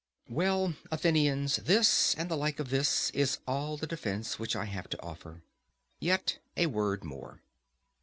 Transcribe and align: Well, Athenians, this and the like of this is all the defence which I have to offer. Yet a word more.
Well, 0.29 0.73
Athenians, 0.89 1.57
this 1.57 2.15
and 2.15 2.27
the 2.27 2.35
like 2.35 2.59
of 2.59 2.71
this 2.71 3.11
is 3.11 3.37
all 3.45 3.77
the 3.77 3.85
defence 3.85 4.39
which 4.39 4.55
I 4.55 4.65
have 4.65 4.89
to 4.89 5.01
offer. 5.03 5.43
Yet 5.99 6.39
a 6.57 6.65
word 6.65 7.03
more. 7.03 7.39